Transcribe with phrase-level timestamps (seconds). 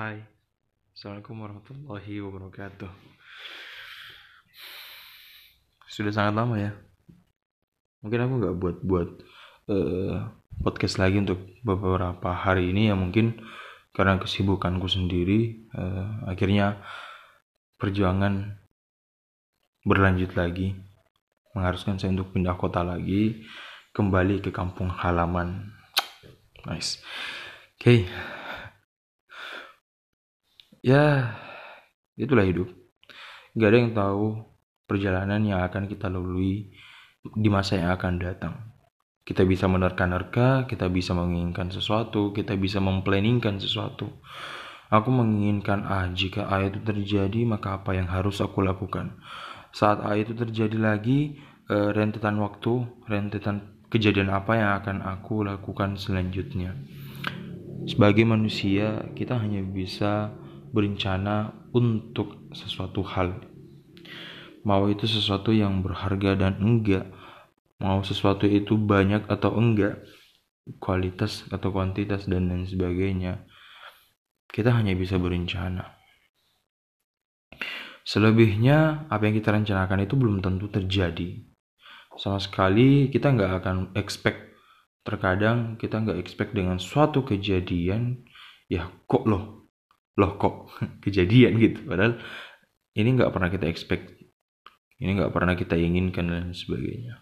[0.00, 0.16] Hai,
[0.96, 2.88] Assalamualaikum warahmatullahi wabarakatuh.
[5.92, 6.72] Sudah sangat lama ya.
[8.00, 9.10] Mungkin aku nggak buat buat
[9.68, 10.32] uh,
[10.64, 13.44] podcast lagi untuk beberapa hari ini ya mungkin
[13.92, 16.80] karena kesibukanku sendiri uh, akhirnya
[17.76, 18.56] perjuangan
[19.84, 20.80] berlanjut lagi.
[21.52, 23.44] Mengharuskan saya untuk pindah kota lagi
[23.92, 25.76] kembali ke kampung halaman.
[26.64, 27.04] Nice.
[27.76, 28.08] Oke.
[28.08, 28.39] okay
[30.80, 31.36] ya
[32.16, 32.68] itulah hidup.
[33.56, 34.24] Gak ada yang tahu
[34.88, 36.72] perjalanan yang akan kita lalui
[37.22, 38.54] di masa yang akan datang.
[39.22, 44.08] Kita bisa menerka-nerka kita bisa menginginkan sesuatu kita bisa memplanningkan sesuatu.
[44.90, 49.22] Aku menginginkan A jika A itu terjadi maka apa yang harus aku lakukan?
[49.70, 51.38] Saat A itu terjadi lagi
[51.70, 56.74] eh, rentetan waktu rentetan kejadian apa yang akan aku lakukan selanjutnya?
[57.86, 60.34] Sebagai manusia kita hanya bisa
[60.70, 63.42] berencana untuk sesuatu hal.
[64.62, 67.08] Mau itu sesuatu yang berharga dan enggak,
[67.80, 70.04] mau sesuatu itu banyak atau enggak,
[70.78, 73.48] kualitas atau kuantitas dan lain sebagainya.
[74.50, 75.96] Kita hanya bisa berencana.
[78.04, 81.46] Selebihnya, apa yang kita rencanakan itu belum tentu terjadi.
[82.18, 84.50] Sama sekali kita nggak akan expect.
[85.06, 88.26] Terkadang kita nggak expect dengan suatu kejadian,
[88.68, 89.59] ya kok loh
[90.20, 91.88] loh kok kejadian gitu?
[91.88, 92.20] Padahal
[92.94, 94.20] ini nggak pernah kita expect.
[95.00, 97.16] Ini nggak pernah kita inginkan dan sebagainya.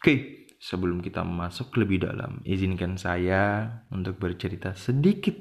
[0.00, 5.36] Oke sebelum kita masuk lebih dalam izinkan saya untuk bercerita sedikit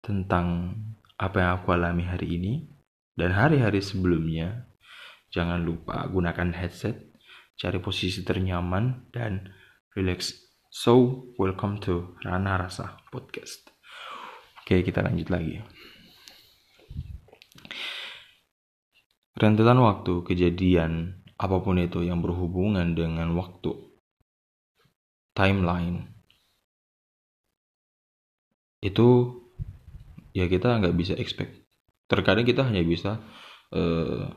[0.00, 0.72] tentang
[1.20, 2.52] apa yang aku alami hari ini
[3.12, 4.72] dan hari-hari sebelumnya.
[5.28, 7.12] Jangan lupa gunakan headset
[7.58, 9.52] cari posisi ternyaman dan
[9.92, 10.32] relax.
[10.72, 13.77] So welcome to Rana Rasa Podcast
[14.68, 15.64] Oke, kita lanjut lagi.
[19.32, 23.72] Rentetan waktu, kejadian, apa pun itu yang berhubungan dengan waktu,
[25.32, 26.12] timeline,
[28.84, 29.40] itu
[30.36, 31.64] ya kita nggak bisa expect.
[32.04, 33.24] Terkadang kita hanya bisa
[33.72, 34.28] uh,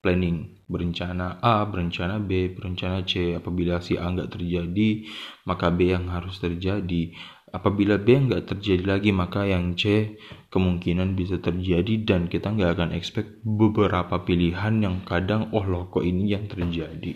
[0.00, 3.36] planning, berencana A, berencana B, berencana C.
[3.36, 5.04] Apabila si A nggak terjadi,
[5.44, 7.12] maka B yang harus terjadi
[7.54, 10.18] Apabila B nggak terjadi lagi, maka yang C
[10.50, 16.02] kemungkinan bisa terjadi dan kita nggak akan expect beberapa pilihan yang kadang, oh loh kok
[16.02, 17.14] ini yang terjadi.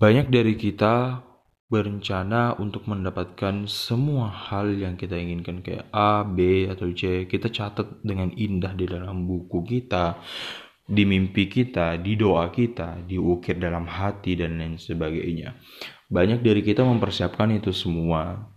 [0.00, 1.20] Banyak dari kita
[1.68, 7.28] berencana untuk mendapatkan semua hal yang kita inginkan kayak A, B, atau C.
[7.28, 10.16] Kita catat dengan indah di dalam buku kita,
[10.86, 15.58] di mimpi kita, di doa kita, diukir dalam hati, dan lain sebagainya.
[16.06, 18.55] Banyak dari kita mempersiapkan itu semua,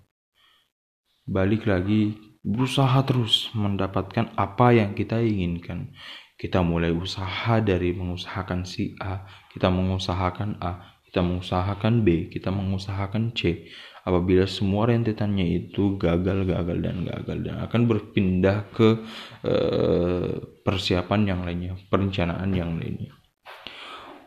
[1.30, 5.94] balik lagi berusaha terus mendapatkan apa yang kita inginkan.
[6.40, 13.36] Kita mulai usaha dari mengusahakan si A, kita mengusahakan A, kita mengusahakan B, kita mengusahakan
[13.36, 13.68] C.
[14.08, 19.04] Apabila semua rentetannya itu gagal, gagal, dan gagal, dan akan berpindah ke
[19.44, 20.32] uh,
[20.64, 23.12] persiapan yang lainnya, perencanaan yang lainnya.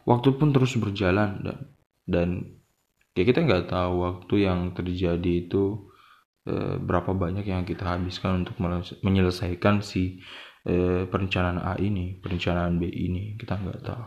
[0.04, 1.58] Waktu pun terus berjalan dan
[2.04, 2.28] dan
[3.16, 5.91] ya kita nggak tahu waktu yang terjadi itu
[6.42, 8.58] Eh, berapa banyak yang kita habiskan untuk
[9.06, 10.18] menyelesaikan si
[10.66, 14.02] eh, perencanaan A ini, perencanaan B ini, kita nggak tahu.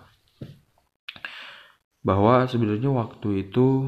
[2.04, 3.88] Bahwa sebenarnya waktu itu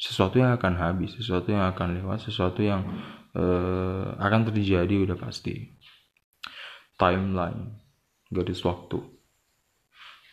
[0.00, 2.88] sesuatu yang akan habis, sesuatu yang akan lewat, sesuatu yang
[3.36, 5.76] eh, akan terjadi udah pasti.
[6.96, 7.84] Timeline,
[8.32, 8.96] garis waktu,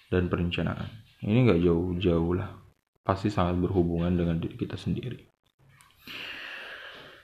[0.07, 0.88] dan perencanaan.
[1.19, 2.56] Ini nggak jauh-jauh lah,
[3.03, 5.37] pasti sangat berhubungan dengan diri kita sendiri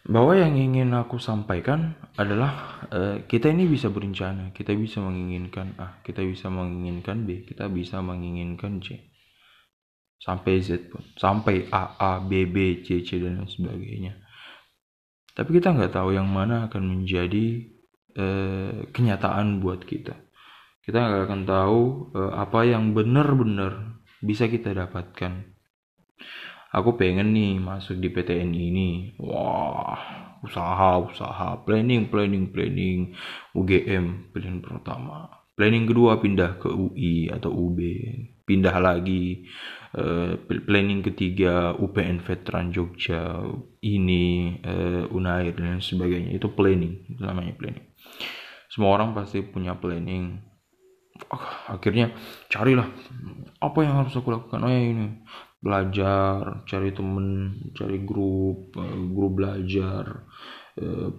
[0.04, 6.04] bahwa yang ingin aku sampaikan adalah uh, kita ini bisa berencana, kita bisa menginginkan A,
[6.04, 9.00] kita bisa menginginkan B, kita bisa menginginkan C,
[10.20, 14.20] sampai Z pun, sampai A, A, B, B, C, C dan lain sebagainya.
[15.34, 17.64] Tapi kita nggak tahu yang mana akan menjadi
[18.20, 20.20] uh, kenyataan buat kita.
[20.84, 21.80] Kita nggak akan tahu
[22.12, 25.48] uh, apa yang benar-benar bisa kita dapatkan
[26.74, 28.90] aku pengen nih masuk di PTN ini.
[29.22, 29.96] Wah
[30.42, 31.62] usaha usaha.
[31.62, 33.14] Planning planning planning.
[33.54, 35.30] UGM pilihan pertama.
[35.54, 37.78] Planning kedua pindah ke UI atau UB
[38.44, 39.48] pindah lagi
[39.96, 43.40] uh, planning ketiga UPN Veteran Jogja
[43.86, 46.34] ini uh, Unair dan sebagainya.
[46.34, 47.94] Itu planning itu namanya planning.
[48.68, 50.42] Semua orang pasti punya planning.
[51.70, 52.10] Akhirnya
[52.50, 52.90] carilah
[53.62, 54.66] apa yang harus aku lakukan.
[54.66, 55.22] Oh ya ini
[55.64, 60.28] belajar cari temen cari grup eh, grup belajar
[60.76, 61.10] eh,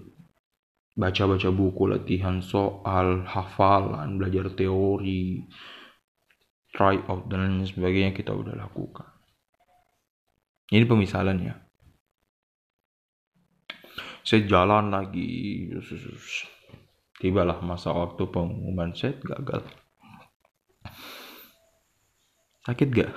[0.94, 5.48] baca-baca buku latihan soal hafalan belajar teori
[6.74, 9.06] try out dan lain sebagainya kita udah lakukan.
[10.74, 11.54] Ini pemisalan ya.
[14.26, 15.70] Saya jalan lagi.
[17.22, 18.90] Tibalah masa waktu pengumuman.
[18.90, 19.62] Set gagal.
[22.66, 23.12] Sakit gak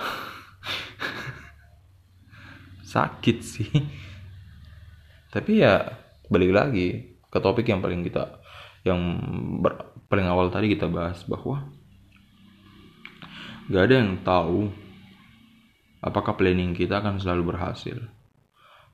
[2.87, 3.67] sakit sih.
[5.35, 5.99] Tapi ya
[6.31, 8.39] balik lagi ke topik yang paling kita
[8.87, 9.19] yang
[9.59, 11.67] ber, paling awal tadi kita bahas bahwa
[13.67, 14.71] gak ada yang tahu
[15.99, 17.99] apakah planning kita akan selalu berhasil.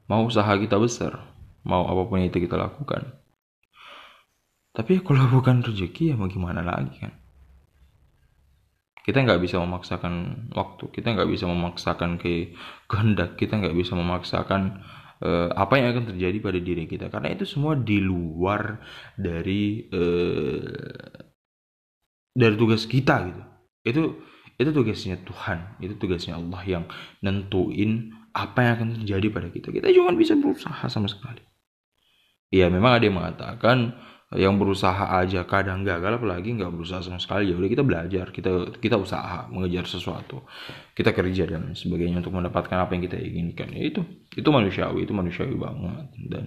[0.09, 1.29] Mau usaha kita besar
[1.63, 3.13] mau apa pun itu kita lakukan.
[4.73, 7.22] Tapi kalau bukan rezeki ya mau gimana lagi kan
[9.03, 12.55] kita nggak bisa memaksakan waktu kita nggak bisa memaksakan ke
[12.87, 14.79] kehendak kita nggak bisa memaksakan
[15.23, 17.07] uh, apa yang akan terjadi pada diri kita.
[17.07, 18.83] Karena itu semua di luar
[19.15, 21.19] dari uh,
[22.35, 23.43] dari tugas kita gitu.
[23.83, 24.03] Itu
[24.53, 26.83] itu tugasnya Tuhan itu tugasnya Allah yang
[27.25, 29.67] nentuin apa yang akan terjadi pada kita.
[29.73, 31.41] Kita cuma bisa berusaha sama sekali.
[32.53, 33.97] Ya memang ada yang mengatakan
[34.33, 38.77] yang berusaha aja kadang gagal apalagi nggak berusaha sama sekali ya udah kita belajar kita
[38.81, 40.41] kita usaha mengejar sesuatu
[40.93, 43.73] kita kerja dan sebagainya untuk mendapatkan apa yang kita inginkan.
[43.73, 44.01] Ya itu
[44.37, 46.07] itu manusiawi itu manusiawi banget.
[46.29, 46.45] Dan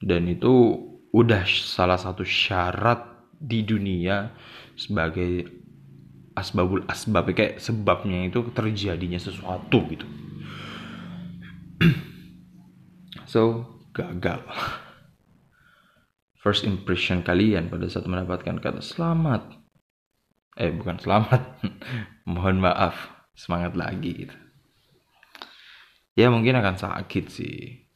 [0.00, 0.54] dan itu
[1.10, 3.02] udah salah satu syarat
[3.34, 4.30] di dunia
[4.78, 5.50] sebagai
[6.38, 10.06] asbabul asbab kayak sebabnya itu terjadinya sesuatu gitu.
[13.30, 13.62] So
[13.94, 14.42] gagal
[16.40, 19.60] first impression kalian pada saat mendapatkan kata selamat.
[20.56, 21.40] Eh bukan selamat.
[22.32, 22.96] Mohon maaf.
[23.36, 24.36] Semangat lagi gitu.
[26.18, 27.88] Ya mungkin akan sakit sih.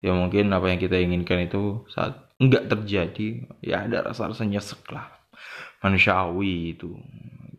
[0.00, 5.10] Ya mungkin apa yang kita inginkan itu saat enggak terjadi ya ada rasa-rasa nyesek lah.
[5.82, 6.96] Manusiawi itu.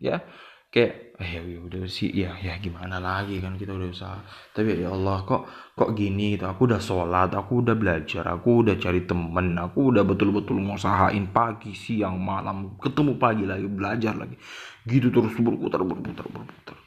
[0.00, 0.24] Ya
[0.70, 4.18] kayak eh ya, ya udah sih ya ya gimana lagi kan kita udah usaha.
[4.54, 5.42] Tapi ya Allah kok
[5.74, 6.46] kok gini gitu?
[6.46, 11.74] Aku udah sholat aku udah belajar aku udah cari temen aku udah betul-betul ngusahain pagi
[11.74, 14.38] siang malam ketemu pagi lagi belajar lagi.
[14.86, 16.78] Gitu terus berputar berputar berputar.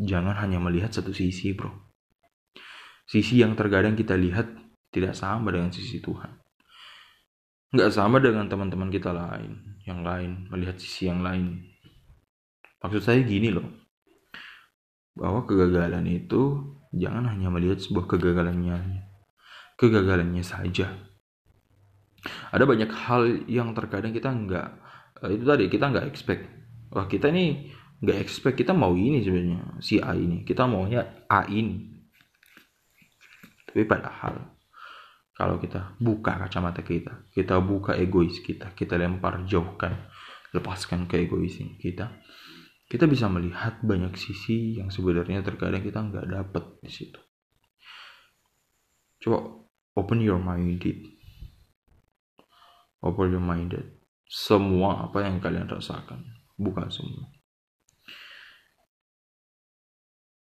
[0.00, 1.72] Jangan hanya melihat satu sisi bro.
[3.04, 4.46] Sisi yang terkadang kita lihat
[4.94, 6.39] tidak sama dengan sisi Tuhan
[7.70, 11.62] nggak sama dengan teman-teman kita lain yang lain melihat sisi yang lain.
[12.82, 13.66] Maksud saya gini loh.
[15.14, 16.58] Bahwa kegagalan itu
[16.90, 19.06] jangan hanya melihat sebuah kegagalannya
[19.78, 20.90] kegagalannya saja.
[22.52, 24.68] Ada banyak hal yang terkadang kita nggak
[25.24, 26.42] eh, itu tadi kita nggak expect.
[26.92, 27.70] Wah kita ini
[28.02, 30.42] nggak expect kita mau ini sebenarnya si A ini.
[30.42, 31.86] Kita maunya A ini.
[33.64, 34.59] Tapi padahal
[35.40, 39.96] kalau kita buka kacamata kita, kita buka egois kita, kita lempar jauhkan,
[40.52, 42.12] lepaskan ke egois kita,
[42.84, 47.16] kita bisa melihat banyak sisi yang sebenarnya terkadang kita nggak dapet di situ.
[49.16, 49.64] Coba
[49.96, 51.08] open your minded,
[53.00, 53.96] open your minded.
[54.28, 56.20] Semua apa yang kalian rasakan,
[56.60, 57.32] bukan semua.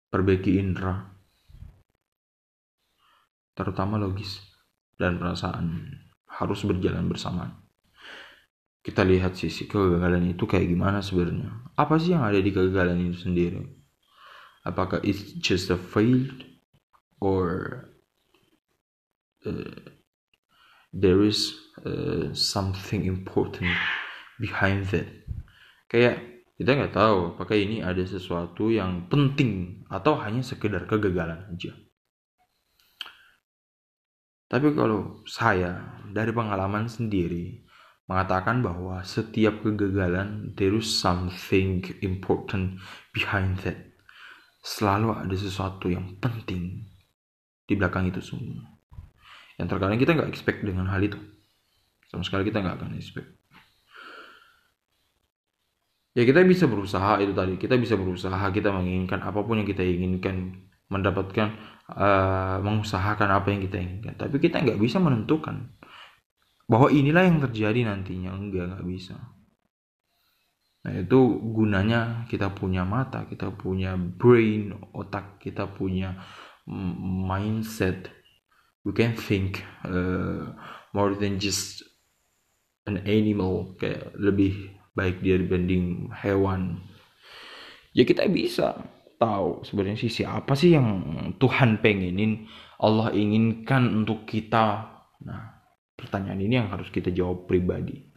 [0.10, 1.06] Perbaiki indera,
[3.54, 4.51] terutama logis
[5.02, 5.98] dan perasaan
[6.30, 7.50] harus berjalan bersama.
[8.82, 11.74] Kita lihat sisi kegagalan itu kayak gimana sebenarnya.
[11.78, 13.62] Apa sih yang ada di kegagalan itu sendiri?
[14.66, 16.46] Apakah it's just a failed
[17.18, 17.90] or
[19.46, 19.82] uh,
[20.94, 21.54] there is
[21.86, 23.70] uh, something important
[24.42, 25.10] behind that?
[25.90, 31.74] Kayak kita nggak tahu apakah ini ada sesuatu yang penting atau hanya sekedar kegagalan aja.
[34.52, 37.64] Tapi kalau saya dari pengalaman sendiri
[38.12, 42.76] mengatakan bahwa setiap kegagalan there is something important
[43.16, 43.80] behind that.
[44.60, 46.84] Selalu ada sesuatu yang penting
[47.64, 48.68] di belakang itu semua.
[49.56, 51.16] Yang terkadang kita nggak expect dengan hal itu.
[52.12, 53.32] Sama sekali kita nggak akan expect.
[56.12, 57.56] Ya kita bisa berusaha itu tadi.
[57.56, 60.60] Kita bisa berusaha, kita menginginkan apa pun yang kita inginkan
[60.92, 61.56] mendapatkan
[61.92, 64.16] uh, mengusahakan apa yang kita inginkan.
[64.16, 65.72] Tapi kita nggak bisa menentukan
[66.66, 68.32] bahwa inilah yang terjadi nantinya.
[68.32, 69.20] Enggak nggak bisa.
[70.82, 71.20] Nah itu
[71.54, 76.18] gunanya kita punya mata kita punya brain otak kita punya
[76.66, 78.10] mindset.
[78.82, 80.58] We can think uh,
[80.90, 81.86] more than just
[82.90, 83.78] an animal.
[83.78, 86.82] Kayak lebih baik dia dibanding hewan.
[87.94, 88.82] Ya kita bisa
[89.22, 90.90] tahu sebenarnya sih siapa sih yang
[91.38, 92.50] Tuhan pengenin
[92.82, 94.90] Allah inginkan untuk kita.
[95.22, 95.62] Nah
[95.94, 98.10] pertanyaan ini yang harus kita jawab pribadi.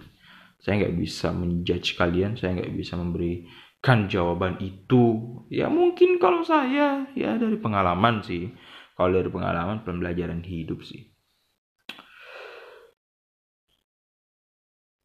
[0.56, 5.36] Saya nggak bisa menjudge kalian saya nggak bisa memberikan jawaban itu.
[5.52, 8.48] Ya mungkin kalau saya ya dari pengalaman sih.
[8.94, 11.13] Kalau dari pengalaman pembelajaran hidup sih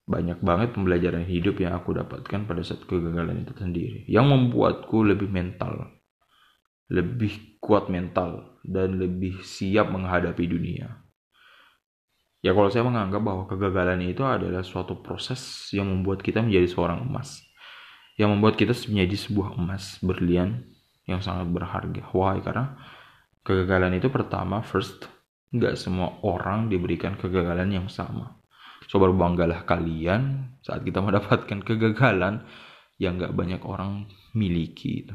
[0.10, 5.30] banyak banget pembelajaran hidup yang aku dapatkan pada saat kegagalan itu sendiri yang membuatku lebih
[5.30, 6.00] mental
[6.90, 11.06] lebih kuat mental dan lebih siap menghadapi dunia.
[12.42, 17.06] Ya kalau saya menganggap bahwa kegagalan itu adalah suatu proses yang membuat kita menjadi seorang
[17.06, 17.46] emas.
[18.18, 20.66] Yang membuat kita menjadi sebuah emas berlian
[21.06, 22.02] yang sangat berharga.
[22.10, 22.42] Why?
[22.42, 22.74] Karena
[23.46, 25.06] kegagalan itu pertama first
[25.54, 28.39] nggak semua orang diberikan kegagalan yang sama
[28.90, 32.42] So berbanggalah kalian saat kita mendapatkan kegagalan
[32.98, 35.06] yang gak banyak orang miliki.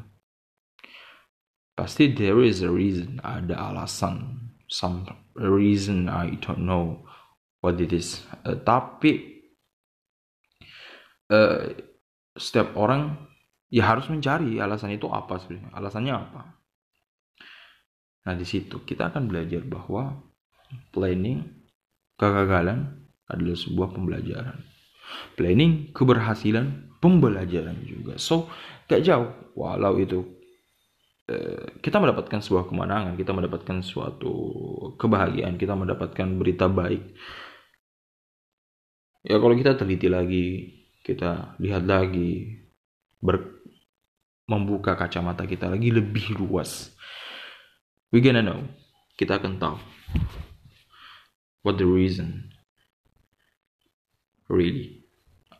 [1.75, 5.03] Pasti there is a reason, ada alasan, some
[5.35, 7.03] reason I don't know
[7.59, 8.23] what it is.
[8.47, 9.43] Uh, tapi
[11.35, 11.75] uh,
[12.39, 13.27] setiap orang
[13.75, 16.43] ya harus mencari alasan itu apa sebenarnya, alasannya apa.
[18.23, 20.15] Nah di situ kita akan belajar bahwa
[20.95, 21.43] planning
[22.15, 24.59] kegagalan adalah sebuah pembelajaran.
[25.39, 28.17] Planning, keberhasilan, pembelajaran juga.
[28.17, 28.49] So,
[28.89, 29.31] gak jauh.
[29.55, 30.25] Walau itu
[31.31, 34.35] eh, kita mendapatkan sebuah kemenangan, kita mendapatkan suatu
[34.99, 37.03] kebahagiaan, kita mendapatkan berita baik.
[39.25, 40.47] Ya kalau kita teliti lagi,
[41.01, 42.61] kita lihat lagi,
[43.25, 43.41] ber,
[44.45, 46.93] membuka kacamata kita lagi lebih luas.
[48.13, 48.69] We gonna know.
[49.15, 49.79] Kita akan tahu
[51.65, 52.54] what the reason
[54.49, 55.05] really?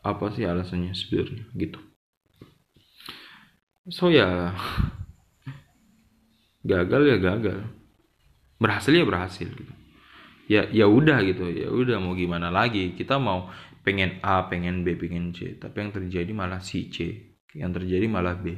[0.05, 1.45] Apa sih alasannya sebenarnya?
[1.53, 1.79] Gitu.
[3.89, 4.53] So ya
[6.71, 7.59] gagal ya gagal.
[8.57, 9.73] Berhasil ya berhasil gitu.
[10.45, 11.49] Ya ya udah gitu.
[11.49, 12.93] Ya udah mau gimana lagi?
[12.93, 13.49] Kita mau
[13.81, 15.57] pengen A pengen B pengen C.
[15.57, 17.29] Tapi yang terjadi malah si C.
[17.53, 18.53] Yang terjadi malah B.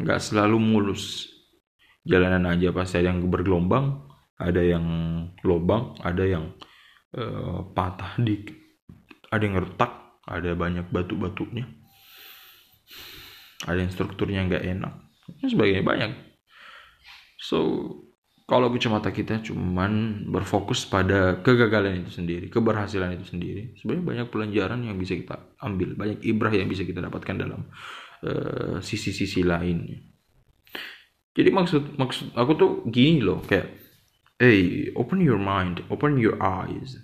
[0.00, 1.28] Nggak selalu mulus.
[2.04, 4.10] Jalanan aja pasti ada yang bergelombang
[4.40, 4.86] ada yang
[5.44, 6.56] lobang ada yang
[7.12, 8.56] uh, patah dikit
[9.30, 11.66] ada yang retak ada banyak batu-batunya.
[13.66, 14.94] Ada yang strukturnya nggak enak.
[15.42, 16.10] Dan sebagainya banyak.
[17.40, 17.58] So
[18.46, 24.80] kalau kacamata kita cuman berfokus pada kegagalan itu sendiri, keberhasilan itu sendiri, sebenarnya banyak pelajaran
[24.82, 27.70] yang bisa kita ambil, banyak ibrah yang bisa kita dapatkan dalam
[28.26, 30.02] uh, sisi-sisi lainnya.
[31.30, 33.70] Jadi maksud maksud aku tuh gini loh, kayak,
[34.42, 36.98] hey, open your mind, open your eyes,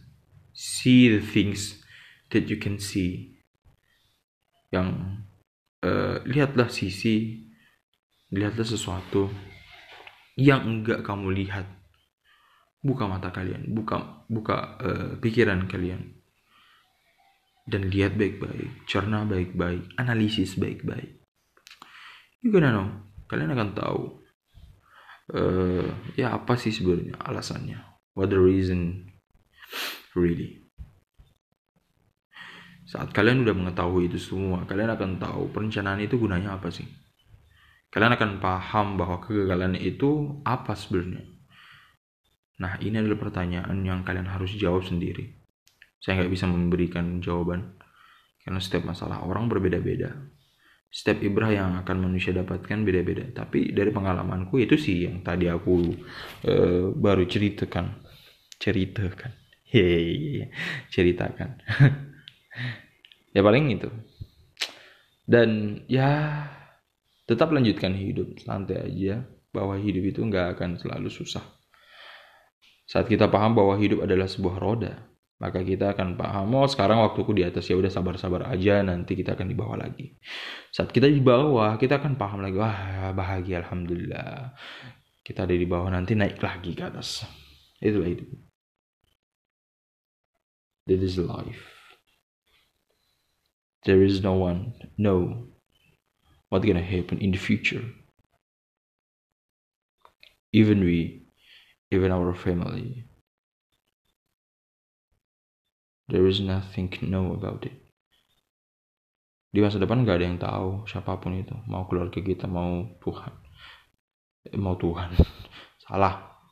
[0.51, 1.86] see the things
[2.31, 3.39] that you can see.
[4.75, 5.23] Yang
[5.87, 7.47] uh, lihatlah sisi
[8.35, 9.31] lihatlah sesuatu
[10.37, 11.67] yang enggak kamu lihat.
[12.87, 16.19] Buka mata kalian buka buka uh, pikiran kalian.
[17.67, 21.19] Dan lihat baik-baik cerna baik-baik analisis baik-baik.
[22.39, 22.89] You gonna know.
[23.27, 24.03] Kalian akan tahu
[25.35, 27.83] uh, ya apa sih sebenarnya alasannya.
[28.15, 29.11] What the reason
[30.15, 30.66] really
[32.87, 36.87] saat kalian udah mengetahui itu semua, kalian akan tahu perencanaan itu gunanya apa sih.
[37.91, 41.27] Kalian akan paham bahwa kegagalan itu apa sebenarnya.
[42.63, 45.35] Nah, ini adalah pertanyaan yang kalian harus jawab sendiri.
[45.99, 47.75] Saya nggak bisa memberikan jawaban,
[48.47, 50.15] karena setiap masalah orang berbeda-beda.
[50.87, 53.27] Setiap ibrah yang akan manusia dapatkan beda-beda.
[53.35, 55.91] Tapi dari pengalamanku itu sih yang tadi aku
[56.47, 58.07] uh, baru ceritakan.
[58.63, 59.35] Ceritakan.
[59.67, 60.55] Hehehe,
[60.95, 61.51] ceritakan.
[63.37, 63.89] ya paling itu.
[65.27, 66.43] Dan ya
[67.27, 69.25] tetap lanjutkan hidup santai aja.
[69.51, 71.41] Bahwa hidup itu nggak akan selalu susah.
[72.85, 77.37] Saat kita paham bahwa hidup adalah sebuah roda maka kita akan paham oh sekarang waktuku
[77.37, 77.69] di atas.
[77.69, 80.17] Ya udah sabar-sabar aja nanti kita akan di bawah lagi.
[80.73, 84.57] Saat kita di bawah kita akan paham lagi wah bahagia alhamdulillah.
[85.21, 87.29] Kita ada di bawah nanti naik lagi ke atas.
[87.85, 88.29] Itulah hidup.
[90.87, 91.86] This is life
[93.87, 95.47] there is no one know
[96.51, 97.87] what's gonna happen in the future.
[100.53, 101.23] Even we
[101.95, 103.07] even our family.
[106.09, 107.79] There is nothing know about it.
[109.55, 111.55] Di masa depan gak ada yang tahu siapa pun itu.
[111.67, 113.33] Mau keluarga kita mau Tuhan.
[114.51, 115.15] Eh, mau Tuhan.
[115.87, 116.43] Salah.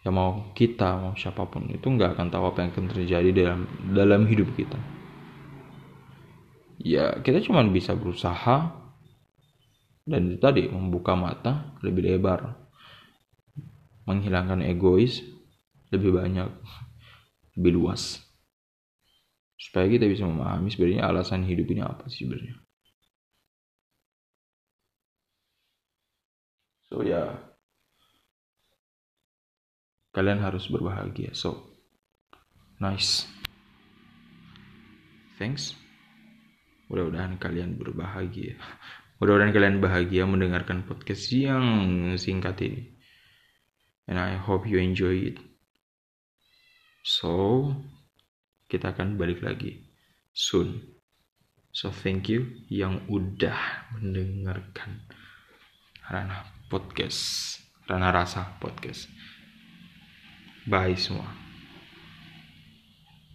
[0.00, 1.68] Ya mau kita mau siapa pun.
[1.72, 3.60] Itu nggak akan tahu apa yang akan terjadi dalam
[3.92, 4.99] dalam hidup kita
[6.80, 8.80] ya kita cuma bisa berusaha.
[10.10, 12.56] Dan tadi membuka mata lebih lebar.
[14.08, 15.22] Menghilangkan egois
[15.94, 16.50] lebih banyak
[17.60, 18.18] lebih luas.
[19.60, 22.56] Supaya kita bisa memahami sebenarnya alasan hidup ini apa sih sebenarnya.
[26.90, 27.12] So ya.
[27.12, 27.50] Yeah.
[30.10, 31.34] kalian harus berbahagia.
[31.34, 31.70] So
[32.82, 33.30] nice.
[35.38, 35.72] Thanks
[36.90, 38.58] mudah-mudahan kalian berbahagia.
[39.22, 41.62] Mudah-mudahan kalian bahagia mendengarkan podcast yang
[42.18, 42.82] singkat ini.
[44.10, 45.38] And I hope you enjoy it.
[47.06, 47.70] So
[48.66, 49.86] kita akan balik lagi
[50.34, 50.98] soon.
[51.70, 55.06] So thank you yang udah mendengarkan
[56.10, 57.54] Rana Podcast.
[57.86, 59.06] Rana Rasa Podcast.
[60.66, 61.39] Bye semua